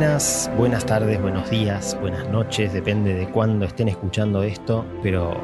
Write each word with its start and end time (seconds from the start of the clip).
Buenas, 0.00 0.50
buenas 0.56 0.86
tardes, 0.86 1.20
buenos 1.20 1.50
días, 1.50 1.94
buenas 2.00 2.26
noches, 2.30 2.72
depende 2.72 3.12
de 3.12 3.28
cuándo 3.28 3.66
estén 3.66 3.86
escuchando 3.86 4.42
esto, 4.42 4.86
pero 5.02 5.38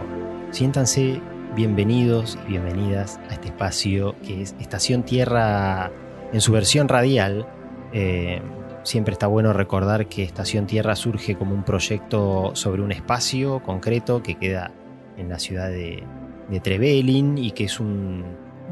siéntanse 0.51 1.21
bienvenidos 1.55 2.39
y 2.47 2.53
bienvenidas 2.53 3.21
a 3.29 3.35
este 3.35 3.49
espacio 3.49 4.17
que 4.23 4.41
es 4.41 4.57
Estación 4.59 5.03
Tierra 5.03 5.93
en 6.33 6.41
su 6.41 6.53
versión 6.53 6.89
radial. 6.89 7.47
Eh, 7.93 8.41
siempre 8.83 9.13
está 9.13 9.27
bueno 9.27 9.53
recordar 9.53 10.09
que 10.09 10.23
Estación 10.23 10.67
Tierra 10.67 10.97
surge 10.97 11.37
como 11.37 11.55
un 11.55 11.63
proyecto 11.63 12.53
sobre 12.55 12.81
un 12.81 12.93
espacio 12.93 13.63
concreto 13.63 14.23
que 14.23 14.37
queda 14.37 14.73
en 15.19 15.29
la 15.29 15.39
ciudad 15.39 15.69
de, 15.69 16.03
de 16.49 16.61
Trevelin 16.61 17.37
y 17.37 17.51
que 17.51 17.65
es 17.65 17.79
un, 17.79 18.25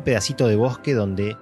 pedacito 0.03 0.49
de 0.49 0.57
bosque 0.57 0.95
donde 0.95 1.37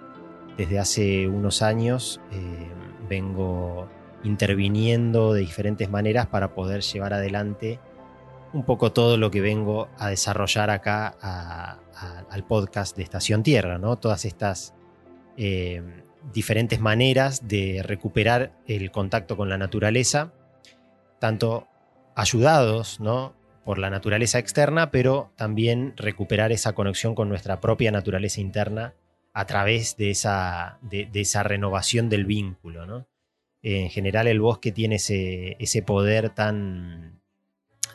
desde 0.57 0.81
hace 0.81 1.29
unos 1.29 1.63
años 1.63 2.21
eh, 2.33 2.67
vengo 3.09 3.89
interviniendo 4.25 5.33
de 5.33 5.41
diferentes 5.41 5.91
maneras 5.91 6.27
para 6.27 6.55
poder 6.55 6.83
llevar 6.83 7.15
adelante 7.15 7.79
un 8.53 8.65
poco 8.65 8.93
todo 8.93 9.17
lo 9.17 9.31
que 9.31 9.41
vengo 9.41 9.89
a 9.99 10.09
desarrollar 10.09 10.71
acá 10.71 11.17
al 12.31 12.45
podcast 12.45 12.97
de 12.97 13.03
Estación 13.03 13.43
Tierra, 13.43 13.79
¿no? 13.79 13.97
Todas 13.97 14.25
estas 14.25 14.75
eh, 15.37 15.83
diferentes 16.33 16.81
maneras 16.81 17.49
de 17.49 17.83
recuperar 17.83 18.53
el 18.67 18.91
contacto 18.91 19.37
con 19.37 19.49
la 19.49 19.59
naturaleza, 19.59 20.33
tanto 21.19 21.67
ayudados, 22.15 23.01
¿no? 23.01 23.35
por 23.65 23.79
la 23.79 23.91
naturaleza 23.91 24.39
externa, 24.39 24.91
pero 24.91 25.33
también 25.37 25.95
recuperar 25.97 26.53
esa 26.53 26.73
conexión 26.73 27.15
con 27.15 27.29
nuestra 27.29 27.61
propia 27.61 27.93
naturaleza 27.93 28.41
interna 28.41 28.95
a 29.33 29.47
través 29.47 29.97
de 29.97 30.11
esa, 30.11 30.79
de, 30.83 31.09
esa 31.15 31.43
renovación 31.43 32.09
del 32.09 32.25
vínculo. 32.25 32.87
¿no? 32.87 33.07
En 33.63 33.91
general 33.91 34.27
el 34.27 34.41
bosque 34.41 34.73
tiene 34.73 34.97
ese, 34.97 35.57
ese 35.61 35.83
poder 35.83 36.31
tan, 36.31 37.23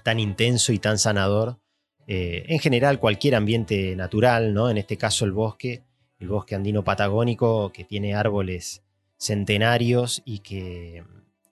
tan 0.03 0.19
intenso 0.19 0.71
y 0.71 0.79
tan 0.79 0.97
sanador. 0.97 1.59
Eh, 2.07 2.45
en 2.47 2.59
general 2.59 2.99
cualquier 2.99 3.35
ambiente 3.35 3.95
natural, 3.97 4.53
¿no? 4.53 4.69
en 4.69 4.77
este 4.77 4.97
caso 4.97 5.25
el 5.25 5.33
bosque, 5.33 5.83
el 6.19 6.29
bosque 6.29 6.55
andino 6.55 6.83
patagónico 6.85 7.73
que 7.73 7.83
tiene 7.83 8.15
árboles 8.15 8.81
centenarios 9.17 10.21
y 10.23 10.39
que 10.39 11.03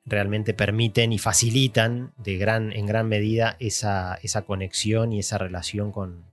realmente 0.06 0.54
permiten 0.54 1.12
y 1.12 1.18
facilitan 1.18 2.14
de 2.18 2.38
gran, 2.38 2.72
en 2.72 2.86
gran 2.86 3.10
medida 3.10 3.58
esa, 3.60 4.18
esa 4.24 4.44
conexión 4.44 5.12
y 5.12 5.20
esa 5.20 5.38
relación 5.38 5.92
con, 5.92 6.32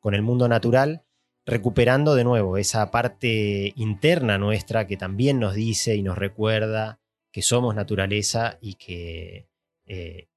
con 0.00 0.14
el 0.14 0.20
mundo 0.20 0.46
natural 0.46 1.04
recuperando 1.46 2.14
de 2.14 2.24
nuevo 2.24 2.56
esa 2.56 2.90
parte 2.90 3.72
interna 3.76 4.38
nuestra 4.38 4.86
que 4.86 4.96
también 4.96 5.38
nos 5.38 5.54
dice 5.54 5.94
y 5.96 6.02
nos 6.02 6.16
recuerda 6.16 7.00
que 7.34 7.42
somos 7.42 7.74
naturaleza 7.74 8.58
y 8.60 8.74
que 8.74 9.48
eh, 9.86 10.28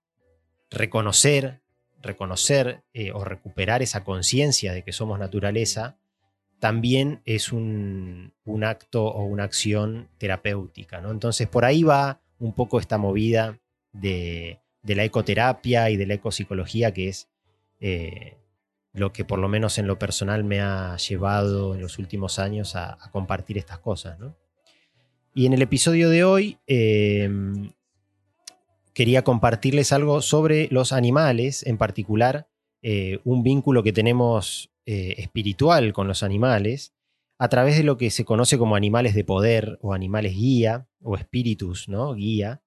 reconocer, 0.71 1.61
reconocer 2.01 2.81
eh, 2.91 3.11
o 3.11 3.23
recuperar 3.23 3.83
esa 3.83 4.03
conciencia 4.03 4.73
de 4.73 4.83
que 4.83 4.91
somos 4.91 5.19
naturaleza 5.19 5.99
también 6.59 7.21
es 7.25 7.51
un, 7.51 8.33
un, 8.45 8.63
acto 8.63 9.05
o 9.05 9.25
una 9.25 9.43
acción 9.43 10.09
terapéutica. 10.17 10.99
¿no? 10.99 11.11
Entonces 11.11 11.47
por 11.47 11.65
ahí 11.65 11.83
va 11.83 12.19
un 12.39 12.53
poco 12.53 12.79
esta 12.79 12.97
movida 12.97 13.59
de, 13.93 14.59
la 14.81 15.03
ecoterapia 15.03 15.91
y 15.91 15.97
de 15.97 16.07
la 16.07 16.15
ecopsicología 16.15 16.95
que 16.95 17.09
es... 17.09 17.29
Eh, 17.79 18.37
lo 18.91 19.13
que 19.13 19.23
por 19.23 19.37
lo 19.37 19.47
menos 19.47 19.77
en 19.77 19.85
lo 19.85 19.99
personal 19.99 20.43
me 20.43 20.61
ha 20.61 20.97
llevado 20.97 21.75
en 21.75 21.81
los 21.81 21.99
últimos 21.99 22.39
años 22.39 22.75
a, 22.75 22.97
compartir 23.11 23.59
estas 23.59 23.77
cosas. 23.77 24.17
Y 25.37 25.45
en 25.45 25.53
el 25.53 25.61
episodio 25.61 26.09
de 26.09 26.23
hoy 26.23 26.57
em, 26.65 27.69
quería 28.95 29.23
compartirles 29.23 29.93
algo 29.93 30.23
sobre 30.23 30.67
los 30.71 30.91
animales, 30.91 31.63
en 31.67 31.77
particular 31.77 32.49
eh, 32.81 33.19
un 33.23 33.43
vínculo 33.43 33.83
que 33.83 33.93
tenemos 33.93 34.71
eh, 34.87 35.13
espiritual 35.19 35.93
con 35.93 36.07
los 36.07 36.23
animales, 36.23 36.95
a 37.37 37.49
través 37.49 37.77
de 37.77 37.83
lo 37.83 37.97
que 37.97 38.09
se 38.09 38.25
conoce 38.25 38.57
como 38.57 38.75
animales 38.75 39.13
de 39.13 39.25
poder 39.25 39.77
o 39.83 39.93
animales 39.93 40.33
guía 40.33 40.87
o 41.03 41.15
espíritus, 41.15 41.87
¿no? 41.87 42.15
Guía, 42.15 42.63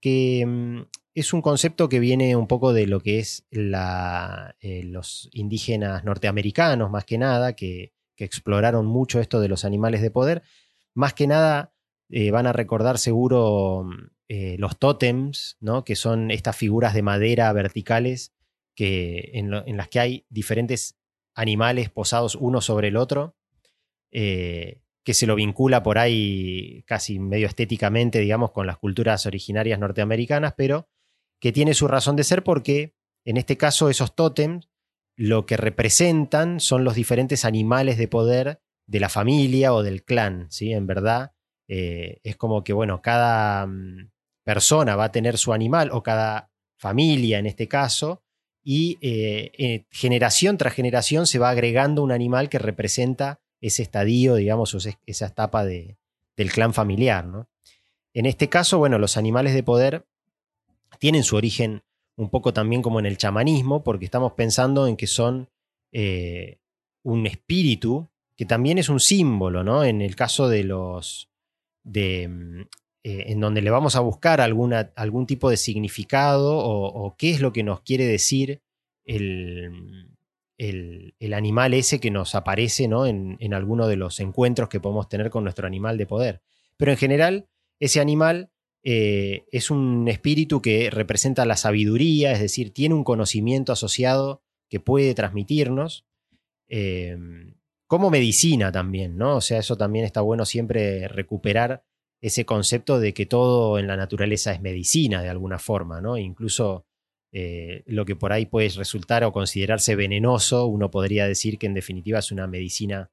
que 0.00 0.42
em, 0.42 0.86
es 1.14 1.32
un 1.32 1.42
concepto 1.42 1.88
que 1.88 1.98
viene 1.98 2.36
un 2.36 2.46
poco 2.46 2.72
de 2.72 2.86
lo 2.86 3.00
que 3.00 3.18
es 3.18 3.48
eh, 3.50 4.82
los 4.84 5.28
indígenas 5.32 6.04
norteamericanos, 6.04 6.88
más 6.88 7.04
que 7.04 7.18
nada, 7.18 7.54
que, 7.56 7.92
exploraron 8.16 8.86
mucho 8.86 9.18
esto 9.18 9.40
de 9.40 9.48
los 9.48 9.64
animales 9.64 10.00
de 10.00 10.12
poder. 10.12 10.44
Más 10.94 11.12
que 11.12 11.26
nada 11.26 11.72
eh, 12.12 12.30
van 12.30 12.46
a 12.46 12.52
recordar 12.52 12.98
seguro 12.98 13.86
eh, 14.28 14.56
los 14.58 14.78
tótems, 14.78 15.56
¿no? 15.60 15.84
que 15.84 15.96
son 15.96 16.30
estas 16.30 16.56
figuras 16.56 16.94
de 16.94 17.02
madera 17.02 17.52
verticales 17.52 18.32
que, 18.76 19.32
en, 19.34 19.50
las 19.50 19.88
que 19.88 19.98
hay 19.98 20.26
diferentes 20.28 20.98
animales 21.34 21.90
posados 21.90 22.36
uno 22.36 22.60
sobre 22.60 22.88
el 22.88 22.96
otro, 22.96 23.36
que 24.10 25.14
se 25.14 25.26
lo 25.26 25.34
vincula 25.34 25.82
por 25.82 25.98
ahí 25.98 26.84
casi 26.86 27.18
medio 27.18 27.46
estéticamente, 27.46 28.20
digamos, 28.20 28.52
con 28.52 28.66
las 28.66 28.76
culturas 28.76 29.24
originarias 29.24 29.78
norteamericanas, 29.78 30.52
pero 30.54 30.90
que 31.40 31.50
tiene 31.50 31.72
su 31.72 31.88
razón 31.88 32.14
de 32.14 32.24
ser 32.24 32.44
porque 32.44 32.94
en 33.24 33.38
este 33.38 33.56
caso 33.56 33.88
esos 33.88 34.14
tótems 34.14 34.68
lo 35.16 35.46
que 35.46 35.56
representan 35.56 36.60
son 36.60 36.84
los 36.84 36.94
diferentes 36.94 37.44
animales 37.44 37.98
de 37.98 38.08
poder 38.08 38.60
de 38.86 39.00
la 39.00 39.08
familia 39.08 39.72
o 39.72 39.82
del 39.82 40.04
clan, 40.04 40.46
¿sí? 40.50 40.72
En 40.72 40.86
verdad 40.86 41.32
eh, 41.68 42.20
es 42.22 42.36
como 42.36 42.64
que, 42.64 42.72
bueno, 42.72 43.00
cada 43.02 43.66
mm, 43.66 44.10
persona 44.44 44.96
va 44.96 45.04
a 45.04 45.12
tener 45.12 45.38
su 45.38 45.52
animal 45.52 45.90
o 45.92 46.02
cada 46.02 46.50
familia 46.76 47.38
en 47.38 47.46
este 47.46 47.68
caso 47.68 48.22
y 48.64 48.98
eh, 49.00 49.52
eh, 49.58 49.86
generación 49.90 50.58
tras 50.58 50.74
generación 50.74 51.26
se 51.26 51.38
va 51.38 51.50
agregando 51.50 52.02
un 52.02 52.12
animal 52.12 52.48
que 52.48 52.58
representa 52.58 53.40
ese 53.60 53.82
estadio, 53.82 54.34
digamos, 54.34 54.76
esa 55.06 55.26
etapa 55.26 55.64
de, 55.64 55.96
del 56.36 56.52
clan 56.52 56.74
familiar, 56.74 57.26
¿no? 57.26 57.48
En 58.14 58.26
este 58.26 58.48
caso, 58.48 58.78
bueno, 58.78 58.98
los 58.98 59.16
animales 59.16 59.54
de 59.54 59.62
poder 59.62 60.04
tienen 60.98 61.24
su 61.24 61.36
origen 61.36 61.82
un 62.16 62.28
poco 62.28 62.52
también 62.52 62.82
como 62.82 62.98
en 62.98 63.06
el 63.06 63.16
chamanismo, 63.16 63.82
porque 63.82 64.04
estamos 64.04 64.32
pensando 64.32 64.86
en 64.86 64.96
que 64.96 65.06
son 65.06 65.48
un 67.04 67.26
espíritu, 67.26 68.08
que 68.36 68.44
también 68.44 68.78
es 68.78 68.88
un 68.88 69.00
símbolo, 69.00 69.64
¿no? 69.64 69.84
En 69.84 70.02
el 70.02 70.16
caso 70.16 70.48
de 70.48 70.64
los... 70.64 71.31
De, 71.84 72.28
mm, 72.28 72.60
eh, 73.04 73.24
en 73.28 73.40
donde 73.40 73.62
le 73.62 73.70
vamos 73.70 73.96
a 73.96 74.00
buscar 74.00 74.40
algún 74.40 75.26
tipo 75.26 75.50
de 75.50 75.56
significado 75.56 76.56
o, 76.58 77.16
qué 77.16 77.30
es 77.30 77.40
lo 77.40 77.52
que 77.52 77.64
nos 77.64 77.80
quiere 77.80 78.06
decir 78.06 78.62
el, 79.04 80.08
el, 80.56 81.34
animal 81.34 81.74
ese 81.74 81.98
que 81.98 82.12
nos 82.12 82.36
aparece 82.36 82.86
¿no? 82.86 83.06
en, 83.06 83.36
en 83.40 83.54
alguno 83.54 83.88
de 83.88 83.96
los 83.96 84.20
encuentros 84.20 84.68
que 84.68 84.78
podemos 84.78 85.08
tener 85.08 85.30
con 85.30 85.42
nuestro 85.42 85.66
animal 85.66 85.98
de 85.98 86.06
poder. 86.06 86.42
Pero 86.76 86.92
en 86.92 86.98
general, 86.98 87.48
ese 87.80 88.00
animal 88.00 88.52
eh, 88.84 89.44
es 89.52 89.70
un 89.70 90.08
espíritu 90.08 90.60
que 90.60 90.90
representa 90.90 91.44
la 91.44 91.56
sabiduría, 91.56 92.32
es 92.32 92.40
decir, 92.40 92.72
tiene 92.72 92.94
un 92.94 93.04
conocimiento 93.04 93.72
asociado 93.72 94.42
que 94.68 94.80
puede 94.80 95.14
transmitirnos, 95.14 96.04
eh, 96.68 97.16
como 97.92 98.08
medicina 98.08 98.72
también, 98.72 99.18
¿no? 99.18 99.36
O 99.36 99.40
sea, 99.42 99.58
eso 99.58 99.76
también 99.76 100.06
está 100.06 100.22
bueno 100.22 100.46
siempre 100.46 101.08
recuperar 101.08 101.84
ese 102.22 102.46
concepto 102.46 102.98
de 102.98 103.12
que 103.12 103.26
todo 103.26 103.78
en 103.78 103.86
la 103.86 103.98
naturaleza 103.98 104.50
es 104.50 104.62
medicina 104.62 105.20
de 105.20 105.28
alguna 105.28 105.58
forma, 105.58 106.00
¿no? 106.00 106.16
Incluso 106.16 106.86
eh, 107.32 107.82
lo 107.84 108.06
que 108.06 108.16
por 108.16 108.32
ahí 108.32 108.46
puede 108.46 108.70
resultar 108.70 109.24
o 109.24 109.32
considerarse 109.34 109.94
venenoso, 109.94 110.64
uno 110.68 110.90
podría 110.90 111.28
decir 111.28 111.58
que 111.58 111.66
en 111.66 111.74
definitiva 111.74 112.20
es 112.20 112.32
una 112.32 112.46
medicina 112.46 113.10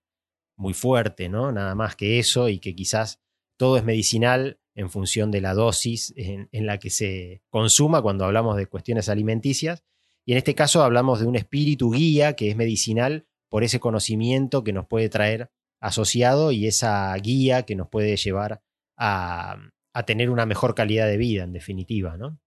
muy 0.56 0.74
fuerte, 0.74 1.28
¿no? 1.28 1.52
Nada 1.52 1.76
más 1.76 1.98
que 1.98 2.18
eso 2.18 2.48
y 2.48 2.60
que 2.60 2.74
quizás 2.74 3.20
todo 3.58 3.76
es 3.76 3.84
medicinal 3.84 4.62
en 4.76 4.90
función 4.90 5.30
de 5.30 5.42
la 5.42 5.56
dosis 5.56 6.14
en, 6.16 6.48
la 6.54 6.78
que 6.78 6.90
se 6.90 7.42
consuma 7.50 8.02
cuando 8.02 8.24
hablamos 8.24 8.56
de 8.56 8.68
cuestiones 8.68 9.10
alimenticias. 9.10 9.84
Y 10.26 10.32
en 10.32 10.38
este 10.38 10.56
caso 10.56 10.84
hablamos 10.84 11.20
de 11.20 11.26
un 11.26 11.36
espíritu 11.36 11.92
guía 11.92 12.38
que 12.38 12.50
es 12.50 12.56
medicinal 12.56 13.26
por 13.50 13.64
ese 13.64 13.80
conocimiento 13.80 14.64
que 14.64 14.74
nos 14.74 14.88
puede 14.88 15.10
traer 15.10 15.52
asociado 15.82 16.52
y 16.52 16.68
esa 16.68 17.14
guía 17.16 17.64
que 17.64 17.76
nos 17.76 17.90
puede 17.90 18.16
llevar 18.16 18.62
a, 18.98 19.58
tener 20.06 20.30
una 20.30 20.46
mejor 20.46 20.76
calidad 20.76 21.08
de 21.08 21.18
vida, 21.18 21.44
en 21.44 21.52
definitiva. 21.52 22.16
¿no? 22.16 22.40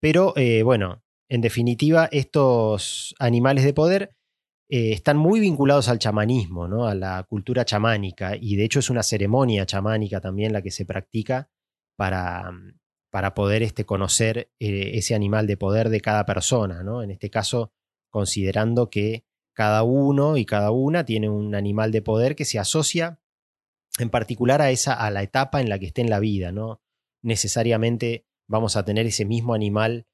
Pero 0.00 0.32
eh, 0.36 0.62
bueno, 0.62 1.02
en 1.28 1.40
definitiva, 1.40 2.08
estos 2.10 3.14
animales 3.18 3.64
de 3.64 3.74
poder 3.74 4.16
eh, 4.68 4.92
están 4.92 5.16
muy 5.16 5.40
vinculados 5.40 5.88
al 5.88 5.98
chamanismo, 5.98 6.68
¿no? 6.68 6.86
a 6.86 6.94
la 6.94 7.22
cultura 7.24 7.64
chamánica, 7.64 8.36
y 8.40 8.56
de 8.56 8.64
hecho 8.64 8.78
es 8.78 8.88
una 8.88 9.02
ceremonia 9.02 9.66
chamánica 9.66 10.20
también 10.20 10.52
la 10.52 10.62
que 10.62 10.70
se 10.70 10.86
practica 10.86 11.50
para, 11.96 12.50
para 13.10 13.34
poder 13.34 13.62
este, 13.62 13.84
conocer 13.84 14.50
eh, 14.58 14.92
ese 14.94 15.14
animal 15.14 15.46
de 15.46 15.56
poder 15.56 15.88
de 15.88 16.00
cada 16.00 16.24
persona, 16.24 16.82
¿no? 16.82 17.02
en 17.02 17.10
este 17.10 17.30
caso 17.30 17.72
considerando 18.10 18.88
que 18.88 19.24
cada 19.56 19.82
uno 19.82 20.36
y 20.36 20.44
cada 20.44 20.70
una 20.70 21.04
tiene 21.04 21.28
un 21.28 21.56
animal 21.56 21.90
de 21.90 22.02
poder 22.02 22.36
que 22.36 22.44
se 22.44 22.60
asocia 22.60 23.18
en 23.98 24.10
particular 24.10 24.62
a, 24.62 24.70
esa, 24.70 24.92
a 24.92 25.10
la 25.10 25.22
etapa 25.24 25.60
en 25.60 25.68
la 25.68 25.78
que 25.78 25.86
esté 25.86 26.02
en 26.02 26.10
la 26.10 26.20
vida, 26.20 26.52
¿no? 26.52 26.80
necesariamente 27.26 28.24
vamos 28.46 28.76
a 28.76 28.84
tener 28.84 29.04
ese 29.04 29.24
mismo 29.24 29.52
animal 29.52 30.06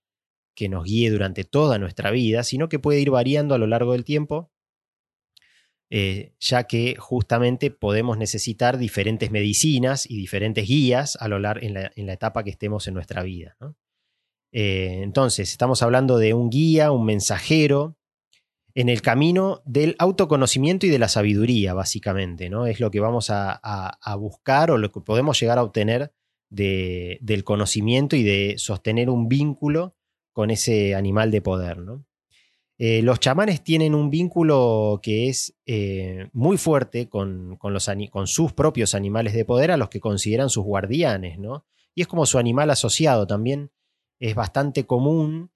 que 0.54 0.70
nos 0.70 0.84
guíe 0.84 1.10
durante 1.10 1.44
toda 1.44 1.78
nuestra 1.78 2.10
vida, 2.10 2.42
sino 2.42 2.68
que 2.68 2.78
puede 2.78 3.00
ir 3.00 3.10
variando 3.10 3.54
a 3.54 3.58
lo 3.58 3.66
largo 3.66 3.92
del 3.92 4.04
tiempo, 4.04 4.50
eh, 5.90 6.34
ya 6.40 6.64
que 6.64 6.96
justamente 6.98 7.70
podemos 7.70 8.16
necesitar 8.16 8.78
diferentes 8.78 9.30
medicinas 9.30 10.08
y 10.10 10.16
diferentes 10.16 10.66
guías 10.66 11.16
a 11.20 11.28
lo 11.28 11.38
largo, 11.38 11.66
en, 11.66 11.74
la, 11.74 12.12
etapa 12.12 12.44
que 12.44 12.50
estemos 12.50 12.88
en 12.88 12.94
nuestra 12.94 13.22
vida. 13.22 13.56
Eh, 14.52 15.00
entonces, 15.02 15.50
estamos 15.50 15.82
hablando 15.82 16.16
de 16.16 16.32
un 16.32 16.48
guía, 16.48 16.92
un 16.92 17.04
mensajero, 17.04 17.98
en 18.74 18.88
el 18.88 19.02
camino 19.02 19.62
del 19.64 19.96
autoconocimiento 19.98 20.86
y 20.86 20.90
de 20.90 20.98
la 20.98 21.08
sabiduría, 21.08 21.74
básicamente, 21.74 22.48
¿no? 22.48 22.66
Es 22.66 22.80
lo 22.80 22.90
que 22.90 23.00
vamos 23.00 23.28
a, 23.30 23.60
buscar 24.18 24.70
o 24.70 24.78
lo 24.78 24.90
que 24.90 25.00
podemos 25.00 25.38
llegar 25.38 25.58
a 25.58 25.62
obtener 25.62 26.12
del 26.48 27.44
conocimiento 27.44 28.16
y 28.16 28.22
de 28.22 28.54
sostener 28.58 29.10
un 29.10 29.28
vínculo 29.28 29.96
con 30.32 30.50
ese 30.50 30.94
animal 30.94 31.30
de 31.30 31.42
poder. 31.42 31.78
Eh, 32.78 33.02
los 33.02 33.20
chamanes 33.20 33.62
tienen 33.62 33.94
un 33.94 34.10
vínculo 34.10 35.00
que 35.02 35.28
es 35.28 35.54
eh, 35.66 36.28
muy 36.32 36.56
fuerte 36.56 37.08
con, 37.08 37.56
con, 37.56 38.26
sus 38.26 38.52
propios 38.52 38.94
animales 38.94 39.34
de 39.34 39.44
poder, 39.44 39.70
a 39.70 39.76
los 39.76 39.88
que 39.88 40.00
consideran 40.00 40.48
sus 40.48 40.64
guardianes, 40.64 41.38
¿no? 41.38 41.66
Y 41.94 42.02
es 42.02 42.08
como 42.08 42.24
su 42.24 42.38
animal 42.38 42.70
asociado 42.70 43.26
también. 43.26 43.70
Es 44.18 44.34
bastante 44.34 44.86
común 44.86 45.50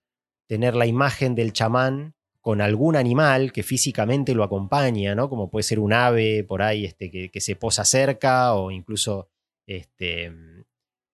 tener 0.47 0.77
la 0.77 0.87
imagen 0.87 1.35
del 1.35 1.53
chamán 1.53 2.16
con 2.47 2.61
algún 2.61 2.95
animal 2.95 3.51
que 3.51 3.65
físicamente 3.65 4.33
lo 4.33 4.45
acompaña, 4.45 5.17
¿no? 5.17 5.29
Como 5.29 5.51
puede 5.51 5.65
ser 5.65 5.81
un 5.81 5.93
ave 5.93 6.45
por 6.45 6.63
ahí 6.63 6.85
este, 6.85 7.11
que, 7.11 7.41
se 7.41 7.57
posa 7.57 7.85
cerca 7.85 8.55
o 8.55 8.71
incluso 8.71 9.31
este, 9.67 10.33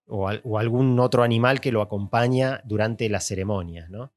o, 0.07 0.29
algún 0.29 1.01
otro 1.01 1.23
animal 1.23 1.63
que 1.63 1.73
lo 1.73 1.81
acompaña 1.81 2.61
durante 2.67 3.09
las 3.09 3.27
ceremonias, 3.27 3.89
¿no? 3.89 4.13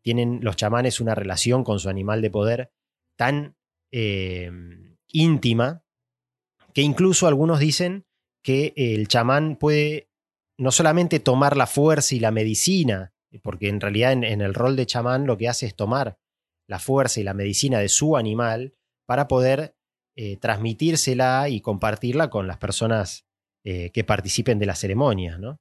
Tienen 0.00 0.38
los 0.44 0.54
chamanes 0.54 1.00
una 1.00 1.16
relación 1.16 1.64
con 1.64 1.80
su 1.80 1.88
animal 1.88 2.22
de 2.22 2.30
poder 2.30 2.70
tan 3.16 3.56
em, 3.90 4.96
íntima 5.08 5.82
que 6.72 6.82
incluso 6.82 7.26
algunos 7.26 7.58
dicen 7.58 8.06
que 8.44 8.74
el 8.76 9.08
chamán 9.08 9.56
puede 9.56 10.08
no 10.56 10.70
solamente 10.70 11.18
tomar 11.18 11.56
la 11.56 11.66
fuerza 11.66 12.14
y 12.14 12.20
la 12.20 12.30
medicina, 12.30 13.12
porque 13.42 13.68
en 13.68 13.80
realidad 13.80 14.12
en, 14.12 14.22
en 14.22 14.40
el 14.40 14.54
rol 14.54 14.76
de 14.76 14.86
chamán 14.86 15.26
lo 15.26 15.36
que 15.36 15.48
hace 15.48 15.66
es 15.66 15.74
tomar 15.74 16.19
la 16.70 16.78
fuerza 16.78 17.18
y 17.20 17.24
la 17.24 17.34
medicina 17.34 17.80
de 17.80 17.88
su 17.88 18.16
animal 18.16 18.74
para 19.04 19.26
poder 19.26 19.74
eh, 20.14 20.36
transmitírsela 20.36 21.48
y 21.48 21.60
compartirla 21.60 22.30
con 22.30 22.46
las 22.46 22.58
personas 22.58 23.26
eh, 23.64 23.90
que 23.90 24.04
participen 24.04 24.60
de 24.60 24.66
la 24.66 24.76
ceremonia. 24.76 25.36
¿no? 25.36 25.60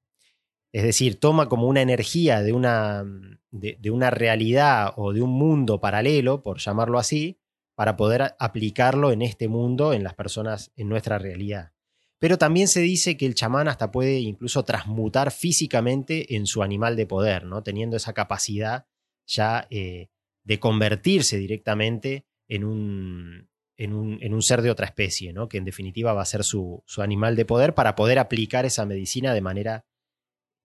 Es 0.71 0.83
decir, 0.83 1.19
toma 1.19 1.50
como 1.50 1.65
una 1.65 1.81
energía 1.81 2.44
de 2.44 2.53
una, 2.53 3.03
de, 3.50 3.89
una 3.89 4.11
realidad 4.11 4.94
o 4.97 5.11
de 5.11 5.23
un 5.23 5.31
mundo 5.31 5.81
paralelo, 5.81 6.44
por 6.44 6.59
llamarlo 6.59 7.00
así, 7.00 7.39
para 7.73 7.97
poder 7.97 8.35
aplicarlo 8.38 9.11
en 9.11 9.23
este 9.23 9.47
mundo, 9.47 9.94
en 9.94 10.03
las 10.03 10.13
personas, 10.13 10.71
en 10.75 10.89
nuestra 10.89 11.17
realidad. 11.17 11.71
Pero 12.19 12.38
también 12.38 12.67
se 12.67 12.81
dice 12.81 13.17
que 13.17 13.25
el 13.25 13.33
chamán 13.33 13.67
hasta 13.67 13.89
puede 13.89 14.19
incluso 14.19 14.63
transmutar 14.63 15.31
físicamente 15.31 16.35
en 16.35 16.45
su 16.45 16.61
animal 16.61 16.95
de 16.95 17.07
poder, 17.07 17.45
¿no? 17.45 17.63
teniendo 17.63 17.97
esa 17.97 18.13
capacidad 18.13 18.85
ya 19.25 19.65
eh, 19.71 20.09
de 20.44 20.59
convertirse 20.59 21.38
directamente 21.38 22.25
en 22.47 22.63
un, 22.63 23.50
en 23.77 23.94
un, 23.94 24.41
ser 24.41 24.62
de 24.62 24.71
otra 24.71 24.86
especie, 24.86 25.31
¿no? 25.31 25.47
que 25.47 25.57
en 25.57 25.65
definitiva 25.65 26.13
va 26.13 26.21
a 26.21 26.25
ser 26.25 26.44
su, 26.44 26.83
animal 26.97 27.36
de 27.36 27.45
poder 27.45 27.74
para 27.74 27.95
poder 27.95 28.19
aplicar 28.19 28.65
esa 28.65 28.86
medicina 28.86 29.33
de 29.33 29.41
manera 29.41 29.86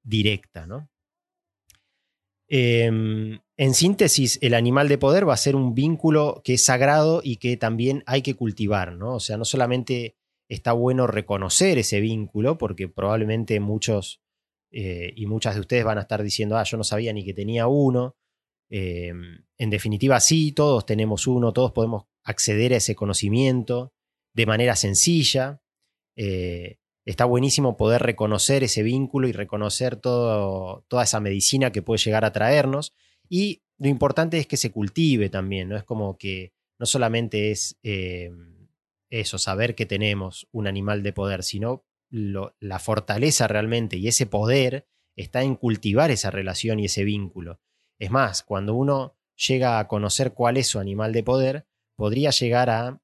directa. 0.03 0.67
¿no? 0.67 0.91
Em, 2.49 3.39
en 3.57 3.75
síntesis, 3.75 4.39
el 4.43 4.55
animal 4.55 4.89
de 4.89 4.99
poder 4.99 5.29
va 5.29 5.35
a 5.35 5.39
ser 5.39 5.55
un 5.55 5.75
vínculo 5.75 6.41
que 6.45 6.55
es 6.55 6.65
sagrado 6.65 7.21
y 7.23 7.37
que 7.37 7.57
también 7.57 8.03
hay 8.07 8.23
que 8.23 8.35
cultivar. 8.35 8.97
¿no? 8.97 9.15
O 9.15 9.21
sea, 9.21 9.37
no 9.37 9.45
solamente 9.45 10.17
está 10.49 10.73
bueno 10.73 11.07
reconocer 11.07 11.79
ese 11.79 12.01
vínculo, 12.01 12.59
porque 12.59 12.89
probablemente 12.89 13.61
muchos 13.61 14.23
eh, 14.73 15.13
y 15.15 15.27
muchas 15.27 15.55
de 15.55 15.61
ustedes 15.61 15.85
van 15.85 15.99
a 15.99 16.03
estar 16.03 16.21
diciendo, 16.21 16.57
ah, 16.57 16.65
yo 16.65 16.77
no 16.77 16.83
sabía 16.83 17.13
ni 17.13 17.25
que 17.25 17.33
tenía 17.33 17.69
uno, 17.69 18.17
Em, 18.71 19.45
en 19.59 19.71
definitiva, 19.71 20.19
sí, 20.21 20.53
todos 20.53 20.87
tenemos 20.87 21.27
uno, 21.27 21.53
todos 21.53 21.73
podemos 21.73 22.05
acceder 22.23 22.73
a 22.73 22.79
ese 22.79 22.95
conocimiento 22.95 23.93
de 24.35 24.47
manera 24.47 24.77
sencilla. 24.77 25.63
Eh, 26.17 26.79
está 27.05 27.25
buenísimo 27.25 27.77
poder 27.77 28.03
reconocer 28.03 28.65
ese 28.65 28.83
vínculo 28.83 29.29
y 29.29 29.33
reconocer 29.33 29.97
toda 29.97 31.03
esa 31.03 31.21
medicina 31.21 31.71
que 31.73 31.83
puede 31.83 31.99
llegar 31.99 32.25
a 32.25 32.33
traernos. 32.33 32.95
Y 33.29 33.63
lo 33.79 33.89
importante 33.89 34.39
es 34.39 34.47
que 34.47 34.57
se 34.57 34.71
cultive 34.71 35.29
también, 35.29 35.69
¿no? 35.69 35.77
Es 35.77 35.85
como 35.85 36.17
que 36.17 36.53
no 36.79 36.87
solamente 36.87 37.51
es 37.51 37.79
em, 37.83 38.69
eso, 39.11 39.39
saber 39.39 39.75
que 39.75 39.87
tenemos 39.87 40.49
un 40.53 40.67
animal 40.67 41.03
de 41.03 41.13
poder, 41.13 41.43
sino 41.43 41.85
la 42.11 42.79
fortaleza 42.79 43.49
realmente 43.49 43.97
y 43.97 44.07
ese 44.07 44.27
poder 44.27 44.87
está 45.17 45.43
en 45.43 45.57
cultivar 45.57 46.11
esa 46.11 46.31
relación 46.31 46.79
y 46.79 46.87
ese 46.87 47.05
vínculo. 47.05 47.61
Es 48.05 48.11
más, 48.11 48.43
cuando 48.43 48.75
uno 48.75 49.17
llega 49.49 49.79
a 49.79 49.89
conocer 49.89 50.35
cuál 50.35 50.59
es 50.59 50.67
su 50.67 50.79
animal 50.79 51.15
de 51.15 51.23
poder, 51.23 51.67
podría 51.97 52.29
llegar 52.29 52.69
a 52.69 53.01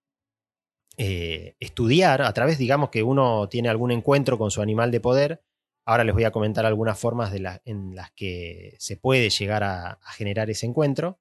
eh, 0.99 1.57
estudiar 1.59 2.21
a 2.21 2.31
través, 2.35 2.59
digamos 2.59 2.91
que 2.91 3.03
uno 3.03 3.49
tiene 3.49 3.71
algún 3.71 3.93
encuentro 3.93 4.37
con 4.37 4.51
su 4.51 4.61
animal 4.61 4.91
de 4.91 5.01
poder. 5.01 5.43
Ahora 5.87 6.05
les 6.05 6.13
voy 6.13 6.25
a 6.25 6.33
comentar 6.33 6.67
algunas 6.67 6.99
formas 6.99 7.33
de 7.33 7.61
en 7.65 7.95
las 7.95 8.11
que 8.11 8.75
se 8.79 8.99
puede 8.99 9.31
llegar 9.31 9.65
a, 9.65 9.99
generar 10.19 10.51
ese 10.51 10.67
encuentro. 10.67 11.19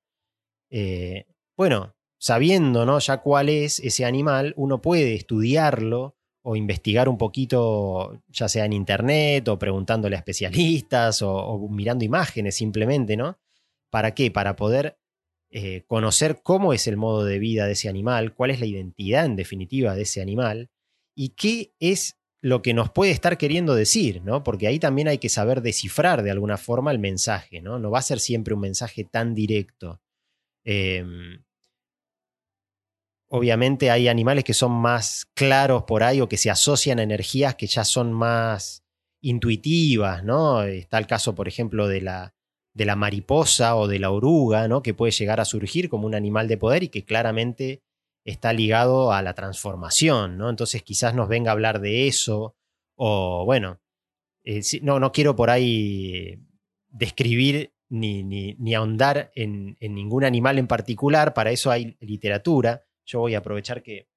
Eh, 0.69 1.25
bueno, 1.55 1.95
sabiendo 2.17 2.85
¿no? 2.85 2.99
ya 2.99 3.19
cuál 3.19 3.47
es 3.47 3.79
ese 3.79 4.03
animal, 4.03 4.53
uno 4.57 4.81
puede 4.81 5.15
estudiarlo 5.15 6.17
o 6.41 6.57
investigar 6.57 7.07
un 7.07 7.17
poquito, 7.17 8.21
ya 8.27 8.49
sea 8.49 8.65
en 8.65 8.73
internet 8.73 9.47
o 9.47 9.57
preguntándole 9.57 10.17
a 10.17 10.19
especialistas 10.19 11.21
o, 11.21 11.33
o 11.33 11.69
mirando 11.69 12.03
imágenes 12.03 12.57
simplemente, 12.57 13.15
¿no? 13.15 13.37
¿Para 13.89 14.13
qué? 14.13 14.31
Para 14.31 14.55
poder 14.55 14.97
eh, 15.51 15.83
conocer 15.87 16.41
cómo 16.43 16.73
es 16.73 16.85
el 16.85 16.95
modo 16.95 17.25
de 17.25 17.39
vida 17.39 17.65
de 17.65 17.71
ese 17.71 17.89
animal, 17.89 18.35
cuál 18.35 18.51
es 18.51 18.59
la 18.59 18.67
identidad 18.67 19.25
en 19.25 19.35
definitiva 19.35 19.95
de 19.95 20.03
ese 20.03 20.21
animal 20.21 20.69
y 21.15 21.29
qué 21.29 21.73
es 21.79 22.19
lo 22.41 22.61
que 22.61 22.73
nos 22.73 22.91
puede 22.91 23.11
estar 23.11 23.37
queriendo 23.37 23.73
decir, 23.73 24.21
¿no? 24.23 24.43
Porque 24.43 24.67
ahí 24.67 24.79
también 24.79 25.07
hay 25.07 25.17
que 25.17 25.27
saber 25.27 25.61
descifrar 25.61 26.21
de 26.23 26.31
alguna 26.31 26.57
forma 26.57 26.91
el 26.91 26.99
mensaje, 26.99 27.61
¿no? 27.61 27.79
No 27.79 27.91
va 27.91 27.99
a 27.99 28.03
ser 28.03 28.19
siempre 28.19 28.53
un 28.53 28.61
mensaje 28.61 29.03
tan 29.03 29.33
directo. 29.33 30.01
Em, 30.63 31.43
obviamente 33.27 33.89
hay 33.89 34.07
animales 34.07 34.43
que 34.43 34.53
son 34.53 34.71
más 34.71 35.25
claros 35.33 35.83
por 35.83 36.03
ahí 36.03 36.21
o 36.21 36.29
que 36.29 36.37
se 36.37 36.49
asocian 36.49 36.99
a 36.99 37.03
energías 37.03 37.55
que 37.55 37.67
ya 37.67 37.83
son 37.83 38.13
más 38.13 38.83
intuitivas, 39.21 40.23
¿no? 40.23 40.63
Está 40.63 40.99
el 40.99 41.07
caso, 41.07 41.35
por 41.35 41.47
ejemplo, 41.47 41.87
de 41.87 42.01
la, 42.01 42.35
de 42.79 42.85
la 42.85 42.95
mariposa 42.95 43.75
o 43.75 43.89
de 43.89 43.99
la 43.99 44.09
oruga, 44.09 44.69
¿no? 44.69 44.81
que 44.81 44.93
puede 44.93 45.11
llegar 45.11 45.41
a 45.41 45.45
surgir 45.45 45.89
como 45.89 46.07
un 46.07 46.15
animal 46.15 46.47
de 46.47 46.57
poder 46.57 46.81
y 46.83 46.87
que 46.87 47.03
claramente 47.03 47.83
está 48.23 48.53
ligado 48.53 49.11
a 49.11 49.21
la 49.21 49.33
transformación. 49.33 50.37
¿no? 50.37 50.49
Entonces 50.49 50.81
quizás 50.81 51.13
nos 51.13 51.27
venga 51.27 51.51
a 51.51 51.55
hablar 51.55 51.81
de 51.81 52.07
eso 52.07 52.55
o 52.95 53.43
bueno, 53.43 53.81
eh, 54.45 54.61
no, 54.81 55.01
no 55.01 55.11
quiero 55.11 55.35
por 55.35 55.49
ahí 55.49 56.39
describir 56.87 57.73
ni, 57.89 58.23
ni, 58.23 58.73
ahondar 58.73 59.29
en, 59.35 59.75
en, 59.81 59.93
ningún 59.93 60.23
animal 60.23 60.57
en 60.57 60.67
particular, 60.67 61.33
para 61.33 61.51
eso 61.51 61.71
hay 61.71 61.97
literatura. 61.99 62.85
Yo 63.05 63.19
voy 63.19 63.35
a 63.35 63.39
aprovechar 63.39 63.83
que 63.83 64.07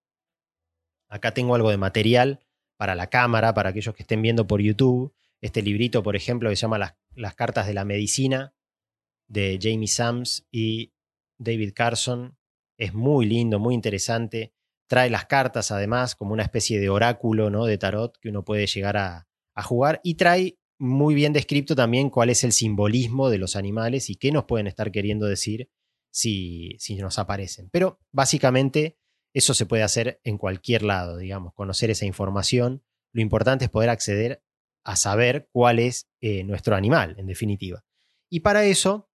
acá 1.08 1.34
tengo 1.34 1.56
algo 1.56 1.70
de 1.70 1.78
material 1.78 2.38
para 2.76 2.94
la 2.94 3.08
cámara, 3.08 3.54
para 3.54 3.70
aquellos 3.70 3.92
que 3.96 4.04
estén 4.04 4.22
viendo 4.22 4.46
por 4.46 4.60
YouTube. 4.60 5.12
Este 5.42 5.60
librito, 5.60 6.02
por 6.02 6.14
ejemplo, 6.14 6.48
que 6.48 6.56
se 6.56 6.62
llama 6.62 6.78
Las, 7.14 7.34
cartas 7.34 7.66
de 7.66 7.74
la 7.74 7.84
medicina, 7.84 8.54
de 9.28 9.58
Jamie 9.60 9.88
Sams 9.88 10.46
y 10.52 10.92
David 11.38 11.72
Carson, 11.74 12.38
es 12.78 12.94
muy 12.94 13.26
lindo, 13.26 13.58
muy 13.58 13.74
interesante. 13.74 14.54
Trae 14.88 15.10
las 15.10 15.26
cartas, 15.26 15.72
además, 15.72 16.14
como 16.14 16.32
una 16.32 16.44
especie 16.44 16.78
de 16.78 16.88
oráculo 16.88 17.50
¿no? 17.50 17.64
de 17.64 17.76
tarot 17.76 18.16
que 18.18 18.28
uno 18.28 18.44
puede 18.44 18.66
llegar 18.66 18.96
a, 18.96 19.26
jugar. 19.64 20.00
Y 20.04 20.14
trae 20.14 20.58
muy 20.78 21.14
bien 21.14 21.32
descrito 21.32 21.74
también 21.74 22.08
cuál 22.08 22.30
es 22.30 22.44
el 22.44 22.52
simbolismo 22.52 23.28
de 23.28 23.38
los 23.38 23.56
animales 23.56 24.10
y 24.10 24.16
qué 24.16 24.32
nos 24.32 24.44
pueden 24.44 24.66
estar 24.66 24.90
queriendo 24.92 25.26
decir 25.26 25.70
si, 26.10 26.76
si 26.78 26.96
nos 26.96 27.18
aparecen. 27.18 27.68
Pero 27.70 28.00
básicamente 28.12 28.96
eso 29.34 29.54
se 29.54 29.66
puede 29.66 29.82
hacer 29.82 30.20
en 30.24 30.38
cualquier 30.38 30.82
lado, 30.82 31.16
digamos, 31.16 31.52
conocer 31.54 31.90
esa 31.90 32.06
información. 32.06 32.82
Lo 33.12 33.22
importante 33.22 33.64
es 33.64 33.70
poder 33.70 33.90
acceder 33.90 34.42
a 34.84 34.96
saber 34.96 35.48
cuál 35.52 35.78
es 35.78 36.08
eh, 36.20 36.44
nuestro 36.44 36.74
animal, 36.76 37.14
en 37.18 37.26
definitiva. 37.26 37.84
Y 38.28 38.40
para 38.40 38.64
eso 38.64 39.10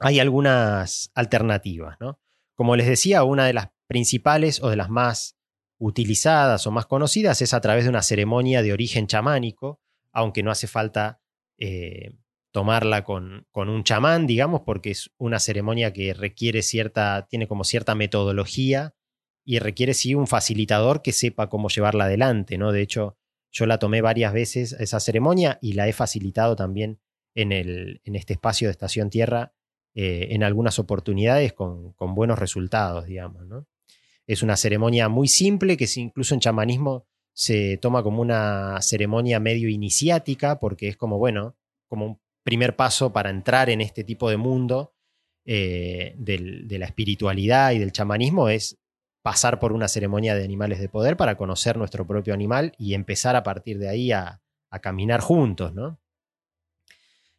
hay 0.00 0.20
algunas 0.20 1.10
alternativas. 1.14 1.96
¿no? 2.00 2.20
Como 2.54 2.76
les 2.76 2.86
decía, 2.86 3.24
una 3.24 3.46
de 3.46 3.54
las 3.54 3.70
principales 3.86 4.62
o 4.62 4.70
de 4.70 4.76
las 4.76 4.90
más 4.90 5.36
utilizadas 5.78 6.66
o 6.66 6.70
más 6.70 6.86
conocidas 6.86 7.42
es 7.42 7.54
a 7.54 7.60
través 7.60 7.84
de 7.84 7.90
una 7.90 8.02
ceremonia 8.02 8.62
de 8.62 8.72
origen 8.72 9.06
chamánico, 9.06 9.80
aunque 10.12 10.42
no 10.42 10.50
hace 10.50 10.66
falta 10.66 11.20
eh, 11.58 12.16
tomarla 12.52 13.04
con, 13.04 13.46
con, 13.50 13.68
un 13.68 13.82
chamán, 13.82 14.26
digamos, 14.26 14.62
porque 14.62 14.92
es 14.92 15.10
una 15.18 15.40
ceremonia 15.40 15.92
que 15.92 16.14
requiere 16.14 16.62
cierta, 16.62 17.26
tiene 17.28 17.48
como 17.48 17.64
cierta 17.64 17.94
metodología 17.94 18.94
y 19.44 19.58
requiere 19.58 19.92
sí 19.92 20.14
un 20.14 20.26
facilitador 20.26 21.02
que 21.02 21.12
sepa 21.12 21.48
cómo 21.48 21.68
llevarla 21.68 22.04
adelante, 22.04 22.56
¿no? 22.56 22.72
De 22.72 22.80
hecho, 22.80 23.18
yo 23.54 23.66
la 23.66 23.78
tomé 23.78 24.02
varias 24.02 24.32
veces 24.32 24.72
esa 24.72 24.98
ceremonia 24.98 25.58
y 25.62 25.74
la 25.74 25.88
he 25.88 25.92
facilitado 25.92 26.56
también 26.56 26.98
en, 27.36 27.52
el, 27.52 28.00
en 28.04 28.16
este 28.16 28.32
espacio 28.34 28.66
de 28.66 28.72
Estación 28.72 29.10
Tierra 29.10 29.54
eh, 29.94 30.28
en 30.30 30.42
algunas 30.42 30.80
oportunidades 30.80 31.52
con, 31.52 31.94
buenos 31.96 32.38
resultados, 32.38 33.06
digamos, 33.06 33.46
¿no? 33.46 33.68
Es 34.26 34.42
una 34.42 34.56
ceremonia 34.56 35.08
muy 35.08 35.28
simple 35.28 35.76
que 35.76 35.86
incluso 35.96 36.34
en 36.34 36.40
chamanismo 36.40 37.06
se 37.32 37.76
toma 37.76 38.02
como 38.02 38.22
una 38.22 38.80
ceremonia 38.80 39.38
medio 39.38 39.68
iniciática 39.68 40.58
porque 40.58 40.88
es 40.88 40.96
como, 40.96 41.18
bueno, 41.18 41.56
como 41.86 42.06
un 42.06 42.20
primer 42.42 42.74
paso 42.74 43.12
para 43.12 43.30
entrar 43.30 43.70
en 43.70 43.80
este 43.80 44.02
tipo 44.02 44.30
de 44.30 44.36
mundo 44.36 44.94
eh, 45.44 46.14
de 46.16 46.78
la 46.78 46.86
espiritualidad 46.86 47.72
y 47.72 47.78
del 47.78 47.92
chamanismo 47.92 48.48
es 48.48 48.78
pasar 49.24 49.58
por 49.58 49.72
una 49.72 49.88
ceremonia 49.88 50.34
de 50.34 50.44
animales 50.44 50.78
de 50.78 50.90
poder 50.90 51.16
para 51.16 51.38
conocer 51.38 51.78
nuestro 51.78 52.06
propio 52.06 52.34
animal 52.34 52.74
y 52.76 52.92
empezar 52.92 53.36
a 53.36 53.42
partir 53.42 53.78
de 53.78 53.88
ahí 53.88 54.12
a, 54.12 54.42
caminar 54.82 55.20
juntos, 55.20 55.72
¿no? 55.72 56.00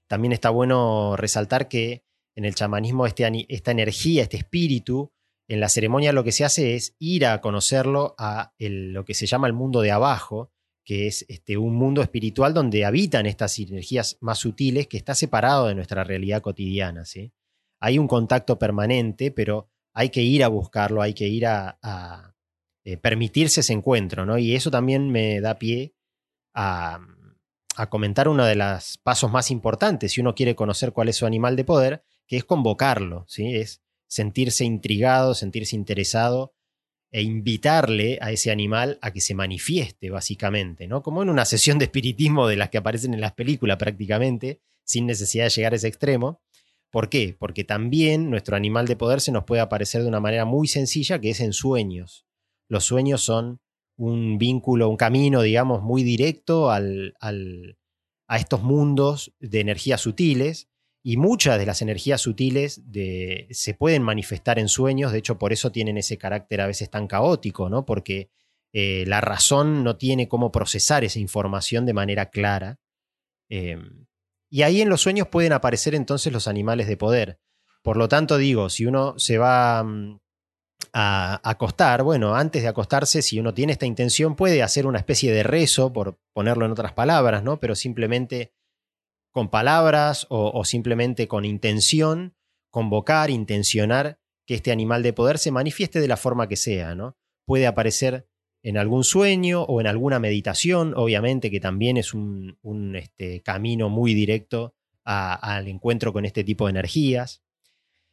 También 0.07 0.31
está 0.31 0.49
bueno 0.49 1.17
resaltar 1.17 1.67
que 1.67 2.05
en 2.33 2.45
el 2.45 2.55
chamanismo 2.55 3.05
este, 3.05 3.29
esta 3.49 3.71
energía, 3.71 4.23
este 4.23 4.37
espíritu, 4.37 5.11
en 5.49 5.59
la 5.59 5.67
ceremonia 5.67 6.13
lo 6.13 6.23
que 6.23 6.31
se 6.31 6.45
hace 6.45 6.75
es 6.75 6.95
ir 6.97 7.25
a 7.25 7.41
conocerlo 7.41 8.15
a 8.17 8.53
lo 8.57 9.03
que 9.03 9.13
se 9.13 9.25
llama 9.25 9.47
el 9.47 9.53
mundo 9.53 9.81
de 9.81 9.91
abajo, 9.91 10.53
que 10.85 11.07
es 11.07 11.25
este, 11.27 11.57
un 11.57 11.75
mundo 11.75 12.01
espiritual 12.01 12.53
donde 12.53 12.85
habitan 12.85 13.25
estas 13.25 13.59
energías 13.59 14.17
más 14.21 14.39
sutiles 14.39 14.87
que 14.87 14.95
está 14.95 15.13
separado 15.13 15.67
de 15.67 15.75
nuestra 15.75 16.05
realidad 16.05 16.41
cotidiana. 16.41 17.03
¿sí? 17.03 17.33
Hay 17.81 17.99
un 17.99 18.07
contacto 18.07 18.57
permanente, 18.57 19.29
pero 19.29 19.69
hay 19.95 20.09
que 20.09 20.21
ir 20.21 20.43
a 20.43 20.49
buscarlo, 20.49 21.01
hay 21.01 21.13
que 21.13 21.27
ir 21.27 21.47
a, 21.47 22.35
eh, 22.83 22.97
permitirse 22.97 23.61
ese 23.61 23.73
encuentro, 23.73 24.25
¿no? 24.25 24.37
Y 24.37 24.53
eso 24.53 24.69
también 24.69 25.09
me 25.09 25.41
da 25.41 25.57
pie 25.57 25.95
a, 26.53 26.99
a 27.77 27.89
comentar 27.89 28.27
uno 28.27 28.45
de 28.45 28.55
los 28.55 28.99
pasos 28.99 29.31
más 29.31 29.49
importantes 29.49 30.11
si 30.11 30.21
uno 30.21 30.35
quiere 30.35 30.55
conocer 30.55 30.91
cuál 30.91 31.09
es 31.09 31.15
su 31.15 31.25
animal 31.25 31.55
de 31.55 31.63
poder, 31.63 32.03
que 32.27 32.37
es 32.37 32.43
convocarlo, 32.43 33.25
¿sí? 33.27 33.55
Es 33.55 33.81
sentirse 34.07 34.65
intrigado, 34.65 35.33
sentirse 35.33 35.75
interesado 35.75 36.53
e 37.11 37.21
invitarle 37.21 38.19
a 38.21 38.31
ese 38.31 38.51
animal 38.51 38.99
a 39.01 39.11
que 39.11 39.21
se 39.21 39.33
manifieste, 39.33 40.09
básicamente, 40.09 40.87
¿no? 40.87 41.01
Como 41.01 41.23
en 41.23 41.29
una 41.29 41.45
sesión 41.45 41.79
de 41.79 41.85
espiritismo 41.85 42.47
de 42.47 42.57
las 42.57 42.69
que 42.69 42.77
aparecen 42.77 43.13
en 43.13 43.21
las 43.21 43.31
películas 43.31 43.77
prácticamente, 43.77 44.61
sin 44.83 45.05
necesidad 45.05 45.45
de 45.45 45.51
llegar 45.51 45.71
a 45.71 45.77
ese 45.77 45.87
extremo. 45.87 46.41
¿Por 46.95 47.09
qué? 47.09 47.35
Porque 47.37 47.65
también 47.65 48.29
nuestro 48.29 48.55
animal 48.55 48.87
de 48.87 48.95
poder 48.95 49.19
se 49.19 49.33
nos 49.33 49.43
puede 49.43 49.61
aparecer 49.61 50.01
de 50.01 50.07
una 50.07 50.21
manera 50.21 50.45
muy 50.45 50.65
sencilla, 50.65 51.19
que 51.19 51.31
es 51.31 51.41
en 51.41 51.51
sueños. 51.51 52.25
Los 52.69 52.85
sueños 52.85 53.19
son 53.19 53.59
un 53.97 54.37
vínculo, 54.37 54.87
un 54.87 54.95
camino, 54.95 55.41
digamos, 55.41 55.83
muy 55.83 56.03
directo 56.03 56.71
al, 56.71 57.13
a 57.19 58.37
estos 58.37 58.63
mundos 58.63 59.33
de 59.41 59.59
energías 59.59 59.99
sutiles 59.99 60.69
y 61.03 61.17
muchas 61.17 61.59
de 61.59 61.65
las 61.65 61.81
energías 61.81 62.21
sutiles 62.21 62.81
de, 62.89 63.49
se 63.51 63.73
pueden 63.73 64.01
manifestar 64.01 64.57
en 64.57 64.69
sueños, 64.69 65.11
de 65.11 65.17
hecho 65.17 65.37
por 65.37 65.51
eso 65.51 65.73
tienen 65.73 65.97
ese 65.97 66.17
carácter 66.17 66.61
a 66.61 66.67
veces 66.67 66.89
tan 66.89 67.07
caótico, 67.07 67.67
¿no? 67.67 67.85
Porque 67.85 68.29
eh, 68.71 69.03
la 69.05 69.19
razón 69.19 69.83
no 69.83 69.97
tiene 69.97 70.29
cómo 70.29 70.49
procesar 70.49 71.03
esa 71.03 71.19
información 71.19 71.85
de 71.85 71.93
manera 71.93 72.29
clara. 72.29 72.79
Em, 73.49 74.05
y 74.49 74.61
ahí 74.63 74.81
en 74.81 74.89
los 74.89 75.01
sueños 75.01 75.27
pueden 75.27 75.53
aparecer 75.53 75.95
entonces 75.95 76.31
los 76.31 76.47
animales 76.47 76.87
de 76.87 76.97
poder. 76.97 77.39
Por 77.81 77.97
lo 77.97 78.07
tanto, 78.07 78.37
digo, 78.37 78.69
si 78.69 78.85
uno 78.85 79.13
se 79.17 79.37
va 79.37 79.83
mm, 79.83 80.19
a 80.93 81.41
acostar, 81.43 82.03
bueno, 82.03 82.35
antes 82.35 82.63
de 82.63 82.67
acostarse, 82.67 83.21
si 83.21 83.39
uno 83.39 83.53
tiene 83.53 83.73
esta 83.73 83.85
intención, 83.85 84.35
puede 84.35 84.63
hacer 84.63 84.87
una 84.87 84.99
especie 84.99 85.31
de 85.31 85.43
rezo, 85.43 85.93
por 85.93 86.19
ponerlo 86.33 86.65
en 86.65 86.71
otras 86.71 86.93
palabras, 86.93 87.43
¿no? 87.43 87.59
Pero 87.59 87.75
simplemente 87.75 88.53
con 89.31 89.49
palabras 89.49 90.25
o, 90.29 90.63
simplemente 90.63 91.27
con 91.27 91.43
intención, 91.43 92.37
convocar, 92.71 93.29
intencionar 93.29 94.17
que 94.47 94.55
este 94.55 94.71
animal 94.71 95.03
de 95.03 95.11
poder 95.11 95.39
se 95.39 95.51
manifieste 95.51 95.99
de 95.99 96.07
la 96.07 96.15
forma 96.15 96.47
que 96.47 96.55
sea, 96.55 96.95
¿no? 96.95 97.17
Puede 97.45 97.67
aparecer 97.67 98.29
en 98.65 98.79
algún 98.79 99.03
sueño 99.03 99.61
o 99.61 99.79
en 99.79 99.85
alguna 99.85 100.17
meditación, 100.17 100.93
obviamente 100.95 101.51
que 101.51 101.59
también 101.59 101.97
es 101.97 102.15
un, 102.15 102.57
este, 102.95 103.43
camino 103.43 103.89
muy 103.89 104.15
directo 104.15 104.73
al 105.03 105.67
encuentro 105.67 106.11
con 106.11 106.25
este 106.25 106.43
tipo 106.43 106.65
de 106.65 106.71
energías. 106.71 107.43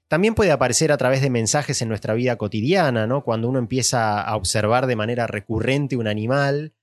También 0.08 0.34
puede 0.34 0.50
aparecer 0.50 0.92
a 0.92 0.98
través 0.98 1.22
de 1.22 1.30
mensajes 1.30 1.80
en 1.80 1.88
nuestra 1.88 2.12
vida 2.12 2.36
cotidiana, 2.36 3.06
¿no? 3.06 3.24
Cuando 3.24 3.48
uno 3.48 3.58
empieza 3.58 4.20
a 4.20 4.36
observar 4.36 4.86
de 4.86 4.94
manera 4.94 5.26
recurrente 5.26 5.96
un 5.96 6.06
animal 6.06 6.74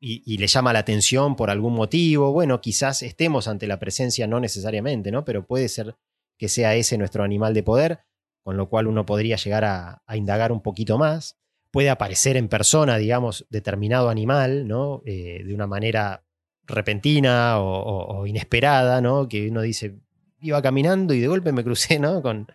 y, 0.00 0.38
le 0.38 0.46
llama 0.46 0.72
la 0.72 0.78
atención 0.78 1.36
por 1.36 1.50
algún 1.50 1.74
motivo, 1.74 2.32
bueno, 2.32 2.62
quizás 2.62 3.02
estemos 3.02 3.48
ante 3.48 3.66
la 3.66 3.78
presencia, 3.78 4.26
no 4.26 4.40
necesariamente, 4.40 5.10
¿no? 5.10 5.26
Pero 5.26 5.44
puede 5.44 5.68
ser 5.68 5.96
que 6.38 6.48
sea 6.48 6.74
ese 6.74 6.96
nuestro 6.96 7.22
animal 7.22 7.52
de 7.52 7.62
poder, 7.62 8.00
con 8.42 8.56
lo 8.56 8.70
cual 8.70 8.86
uno 8.86 9.04
podría 9.04 9.36
llegar 9.36 9.66
a, 9.66 10.02
indagar 10.14 10.52
un 10.52 10.62
poquito 10.62 10.96
más. 10.96 11.36
Puede 11.70 11.90
aparecer 11.90 12.36
en 12.36 12.48
persona, 12.48 12.96
digamos, 12.96 13.46
determinado 13.50 14.08
animal, 14.08 14.66
¿no? 14.66 15.02
Eh, 15.04 15.42
de 15.44 15.54
una 15.54 15.66
manera 15.66 16.24
repentina 16.66 17.58
o, 17.60 18.26
inesperada, 18.26 19.00
¿no? 19.00 19.28
Que 19.28 19.48
uno 19.48 19.62
dice, 19.62 19.98
iba 20.40 20.60
caminando 20.62 21.14
y 21.14 21.20
de 21.20 21.28
golpe 21.28 21.52
me 21.52 21.64
crucé, 21.64 21.98
¿no? 21.98 22.22
Con, 22.22 22.46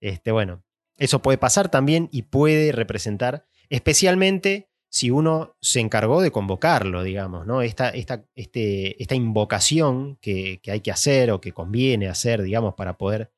este, 0.00 0.32
bueno, 0.32 0.64
eso 0.96 1.22
puede 1.22 1.38
pasar 1.38 1.68
también 1.70 2.08
y 2.12 2.22
puede 2.22 2.72
representar 2.72 3.46
especialmente 3.68 4.68
si 4.90 5.10
uno 5.10 5.56
se 5.62 5.80
encargó 5.80 6.20
de 6.20 6.30
convocarlo, 6.30 7.02
digamos, 7.02 7.46
¿no? 7.46 7.62
Esta, 7.62 7.88
esta, 7.88 8.26
este, 8.34 9.02
esta 9.02 9.14
invocación 9.14 10.18
que, 10.20 10.60
hay 10.66 10.80
que 10.80 10.90
hacer 10.90 11.30
o 11.30 11.40
que 11.40 11.52
conviene 11.52 12.08
hacer, 12.08 12.42
digamos, 12.42 12.74
para 12.74 12.98
poder 12.98 13.32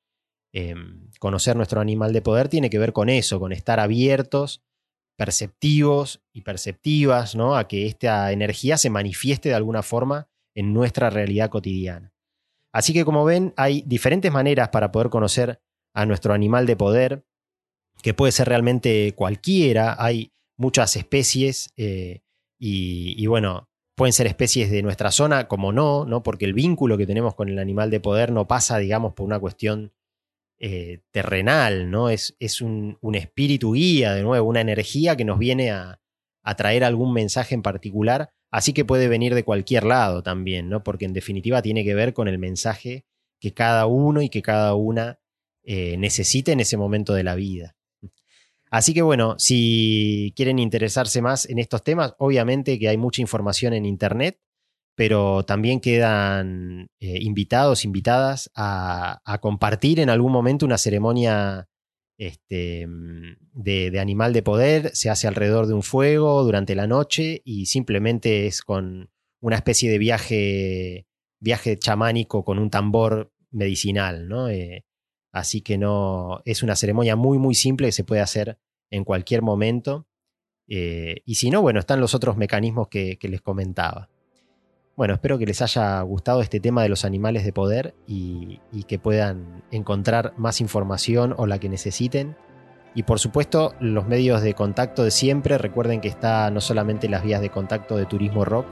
em, 0.52 1.08
conocer 1.20 1.54
nuestro 1.54 1.80
animal 1.80 2.12
de 2.12 2.22
poder, 2.22 2.48
tiene 2.48 2.70
que 2.70 2.80
ver 2.80 2.92
con 2.92 3.08
eso, 3.08 3.38
con 3.38 3.52
estar 3.52 3.78
abiertos, 3.78 4.64
perceptivos 5.16 6.22
y 6.32 6.42
perceptivas, 6.42 7.34
¿no? 7.34 7.56
A 7.56 7.68
que 7.68 7.86
esta 7.86 8.32
energía 8.32 8.76
se 8.76 8.90
manifieste 8.90 9.48
de 9.48 9.54
alguna 9.54 9.82
forma 9.82 10.28
en 10.54 10.72
nuestra 10.72 11.10
realidad 11.10 11.50
cotidiana. 11.50 12.12
Así 12.72 12.92
que 12.92 13.04
como 13.04 13.24
ven, 13.24 13.54
hay 13.56 13.82
diferentes 13.86 14.32
maneras 14.32 14.70
para 14.70 14.90
poder 14.90 15.08
conocer 15.08 15.60
a 15.94 16.06
nuestro 16.06 16.34
animal 16.34 16.66
de 16.66 16.76
poder, 16.76 17.24
que 18.02 18.14
puede 18.14 18.32
ser 18.32 18.48
realmente 18.48 19.12
cualquiera. 19.14 19.96
Hay 19.98 20.32
muchas 20.56 20.96
especies 20.96 21.72
eh, 21.76 22.22
y, 22.58 23.26
bueno, 23.26 23.68
pueden 23.94 24.12
ser 24.12 24.26
especies 24.26 24.70
de 24.70 24.82
nuestra 24.82 25.12
zona 25.12 25.46
como 25.46 25.72
no, 25.72 26.04
¿no? 26.04 26.22
Porque 26.22 26.46
el 26.46 26.54
vínculo 26.54 26.98
que 26.98 27.06
tenemos 27.06 27.34
con 27.34 27.48
el 27.48 27.58
animal 27.58 27.90
de 27.90 28.00
poder 28.00 28.32
no 28.32 28.48
pasa, 28.48 28.78
digamos, 28.78 29.14
por 29.14 29.26
una 29.26 29.38
cuestión 29.38 29.92
eh, 30.66 31.02
terrenal, 31.10 31.90
¿no? 31.90 32.08
Es, 32.08 32.36
es 32.40 32.62
un, 32.62 32.96
espíritu 33.12 33.72
guía, 33.74 34.14
de 34.14 34.22
nuevo, 34.22 34.48
una 34.48 34.62
energía 34.62 35.14
que 35.14 35.26
nos 35.26 35.38
viene 35.38 35.70
a, 35.70 36.00
traer 36.56 36.84
algún 36.84 37.12
mensaje 37.12 37.54
en 37.54 37.60
particular, 37.60 38.30
así 38.50 38.72
que 38.72 38.86
puede 38.86 39.08
venir 39.08 39.34
de 39.34 39.44
cualquier 39.44 39.84
lado 39.84 40.22
también, 40.22 40.70
¿no? 40.70 40.82
Porque 40.82 41.04
en 41.04 41.12
definitiva 41.12 41.60
tiene 41.60 41.84
que 41.84 41.94
ver 41.94 42.14
con 42.14 42.28
el 42.28 42.38
mensaje 42.38 43.04
que 43.38 43.52
cada 43.52 43.84
uno 43.84 44.22
y 44.22 44.30
que 44.30 44.40
cada 44.40 44.74
una 44.74 45.18
eh, 45.64 45.98
necesite 45.98 46.52
en 46.52 46.60
ese 46.60 46.78
momento 46.78 47.12
de 47.12 47.24
la 47.24 47.34
vida. 47.34 47.76
Así 48.70 48.94
que 48.94 49.02
bueno, 49.02 49.34
si 49.38 50.32
quieren 50.34 50.58
interesarse 50.58 51.20
más 51.20 51.46
en 51.46 51.58
estos 51.58 51.84
temas, 51.84 52.14
obviamente 52.16 52.78
que 52.78 52.88
hay 52.88 52.96
mucha 52.96 53.20
información 53.20 53.74
en 53.74 53.84
Internet, 53.84 54.38
pero 54.94 55.44
también 55.44 55.80
quedan 55.80 56.88
eh, 57.00 57.18
invitados, 57.20 57.84
invitadas 57.84 58.50
a, 58.54 59.20
compartir 59.40 60.00
en 60.00 60.10
algún 60.10 60.32
momento 60.32 60.66
una 60.66 60.78
ceremonia 60.78 61.68
este, 62.18 62.86
de, 63.52 64.00
animal 64.00 64.32
de 64.32 64.42
poder. 64.42 64.90
Se 64.94 65.10
hace 65.10 65.26
alrededor 65.26 65.66
de 65.66 65.74
un 65.74 65.82
fuego 65.82 66.42
durante 66.44 66.74
la 66.74 66.86
noche 66.86 67.42
y 67.44 67.66
simplemente 67.66 68.46
es 68.46 68.62
con 68.62 69.10
una 69.40 69.56
especie 69.56 69.90
de 69.90 69.98
viaje, 69.98 71.06
viaje 71.40 71.78
chamánico 71.78 72.44
con 72.44 72.58
un 72.58 72.70
tambor 72.70 73.32
medicinal, 73.50 74.28
¿no? 74.28 74.48
Eh, 74.48 74.84
Así 75.34 75.62
que 75.62 75.76
no, 75.78 76.40
es 76.44 76.62
una 76.62 76.76
ceremonia 76.76 77.16
muy, 77.16 77.38
muy 77.38 77.56
simple 77.56 77.88
que 77.88 77.92
se 77.92 78.04
puede 78.04 78.20
hacer 78.22 78.56
en 78.88 79.02
cualquier 79.02 79.42
momento. 79.42 80.06
Eh, 80.68 81.22
y 81.24 81.34
si 81.34 81.50
no, 81.50 81.60
bueno, 81.60 81.80
están 81.80 82.00
los 82.00 82.14
otros 82.14 82.36
mecanismos 82.36 82.86
que, 82.86 83.18
les 83.20 83.40
comentaba. 83.40 84.08
Bueno, 84.96 85.14
espero 85.14 85.38
que 85.38 85.46
les 85.46 85.60
haya 85.60 86.00
gustado 86.02 86.40
este 86.40 86.60
tema 86.60 86.82
de 86.82 86.88
los 86.88 87.04
animales 87.04 87.44
de 87.44 87.52
poder 87.52 87.94
y, 88.06 88.60
que 88.86 88.98
puedan 88.98 89.64
encontrar 89.72 90.34
más 90.36 90.60
información 90.60 91.34
o 91.36 91.46
la 91.46 91.58
que 91.58 91.68
necesiten. 91.68 92.36
Y 92.94 93.02
por 93.02 93.18
supuesto, 93.18 93.74
los 93.80 94.06
medios 94.06 94.40
de 94.42 94.54
contacto 94.54 95.02
de 95.02 95.10
siempre. 95.10 95.58
Recuerden 95.58 96.00
que 96.00 96.06
está 96.06 96.48
no 96.50 96.60
solamente 96.60 97.08
las 97.08 97.24
vías 97.24 97.40
de 97.40 97.50
contacto 97.50 97.96
de 97.96 98.06
Turismo 98.06 98.44
Rock, 98.44 98.66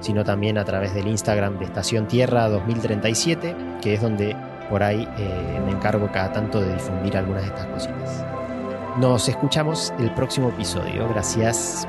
sino 0.00 0.24
también 0.24 0.58
a 0.58 0.64
través 0.64 0.94
del 0.94 1.06
Instagram 1.06 1.60
de 1.60 1.66
Estación 1.66 2.08
Tierra 2.08 2.48
2037, 2.48 3.54
que 3.80 3.94
es 3.94 4.02
donde 4.02 4.36
por 4.68 4.82
ahí 4.82 5.08
eh, 5.16 5.60
me 5.64 5.70
encargo 5.70 6.10
cada 6.10 6.32
tanto 6.32 6.60
de 6.60 6.72
difundir 6.74 7.16
algunas 7.16 7.42
de 7.42 7.48
estas 7.48 7.66
cositas. 7.66 8.26
Nos 8.98 9.28
escuchamos 9.28 9.92
el 10.00 10.12
próximo 10.12 10.48
episodio. 10.48 11.08
Gracias. 11.08 11.86